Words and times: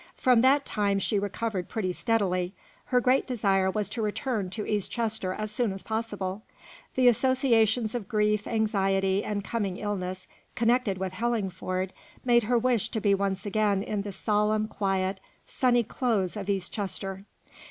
From 0.17 0.41
that 0.41 0.65
time 0.65 0.97
she 0.97 1.19
recovered 1.19 1.69
pretty 1.69 1.93
steadily. 1.93 2.53
Her 2.85 2.99
great 2.99 3.27
desire 3.27 3.69
was 3.69 3.87
to 3.89 4.01
return 4.01 4.49
to 4.49 4.65
East 4.65 4.89
Chester 4.89 5.31
as 5.31 5.51
soon 5.51 5.71
as 5.71 5.83
possible. 5.83 6.41
The 6.95 7.07
associations 7.07 7.93
of 7.93 8.07
grief, 8.07 8.47
anxiety, 8.47 9.23
and 9.23 9.43
coming 9.43 9.77
illness, 9.77 10.25
connected 10.55 10.97
with 10.97 11.13
Hellingford, 11.13 11.93
made 12.25 12.45
her 12.45 12.57
wish 12.57 12.89
to 12.89 12.99
be 12.99 13.13
once 13.13 13.45
again 13.45 13.83
in 13.83 14.01
the 14.01 14.11
solemn, 14.11 14.67
quiet, 14.67 15.19
sunny 15.45 15.83
close 15.83 16.35
of 16.35 16.49
East 16.49 16.73
Chester. 16.73 17.25